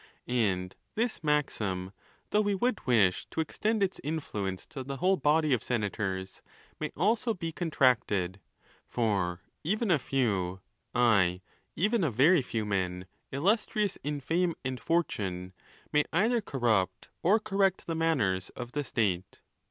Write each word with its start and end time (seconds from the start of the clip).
_And 0.25 0.75
this 0.95 1.23
maxim, 1.23 1.91
though 2.31 2.41
we 2.41 2.55
would 2.55 2.87
wish 2.87 3.27
to 3.27 3.39
extend 3.39 3.83
its 3.83 3.99
influ 4.03 4.23
476 4.33 4.33
ON 4.33 4.33
THE 4.33 4.43
LAWS. 4.43 4.49
ence 4.49 4.65
to 4.65 4.83
the 4.83 4.97
whole 4.97 5.15
body 5.15 5.53
of 5.53 5.61
senators, 5.61 6.41
may 6.79 6.91
also 6.97 7.35
be 7.35 7.51
contracted. 7.51 8.39
For 8.87 9.41
even 9.63 9.91
a 9.91 9.99
few, 9.99 10.61
aye, 10.95 11.41
even 11.75 12.03
a 12.03 12.09
very 12.09 12.41
few 12.41 12.65
men, 12.65 13.05
illustrious 13.31 13.99
in 14.03 14.19
fame 14.21 14.55
and 14.65 14.79
fortune, 14.79 15.53
may 15.93 16.03
either 16.11 16.41
corrupt 16.41 17.09
or 17.21 17.39
correct 17.39 17.85
the 17.85 17.93
manners 17.93 18.49
of 18.55 18.71
the 18.71 18.83
state. 18.83 19.41